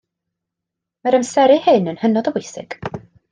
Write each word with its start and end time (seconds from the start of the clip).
Mae'r 1.07 1.17
amseru 1.17 1.59
hyn 1.67 1.91
yn 1.93 2.01
hynod 2.05 2.31
o 2.33 2.35
bwysig 2.39 2.79